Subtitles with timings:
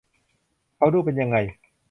[0.75, 1.37] เขาดูเป็นยังไง